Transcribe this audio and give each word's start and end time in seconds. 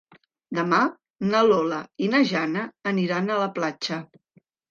Demà 0.59 0.77
na 1.33 1.41
Lola 1.49 1.81
i 2.05 2.09
na 2.15 2.23
Jana 2.31 2.65
aniran 2.95 3.29
a 3.35 3.39
la 3.43 3.51
platja. 3.59 4.01